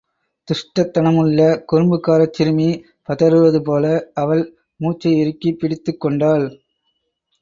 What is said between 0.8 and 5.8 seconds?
தனமுள்ள குறும்புக்காரச் சிறுமி பதறுவது போல, அவள் மூச்சையிறுக்கிப்